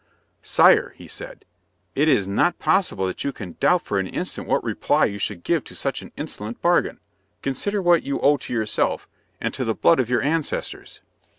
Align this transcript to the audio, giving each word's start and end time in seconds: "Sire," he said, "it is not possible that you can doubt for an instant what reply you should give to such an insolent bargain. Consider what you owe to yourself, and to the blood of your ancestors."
"Sire," 0.41 0.95
he 0.97 1.07
said, 1.07 1.45
"it 1.93 2.07
is 2.07 2.25
not 2.25 2.57
possible 2.57 3.05
that 3.05 3.23
you 3.23 3.31
can 3.31 3.55
doubt 3.59 3.83
for 3.83 3.99
an 3.99 4.07
instant 4.07 4.47
what 4.47 4.63
reply 4.63 5.05
you 5.05 5.19
should 5.19 5.43
give 5.43 5.63
to 5.65 5.75
such 5.75 6.01
an 6.01 6.11
insolent 6.17 6.59
bargain. 6.59 6.99
Consider 7.43 7.83
what 7.83 8.01
you 8.01 8.19
owe 8.19 8.37
to 8.37 8.51
yourself, 8.51 9.07
and 9.39 9.53
to 9.53 9.63
the 9.63 9.75
blood 9.75 9.99
of 9.99 10.09
your 10.09 10.23
ancestors." 10.23 11.01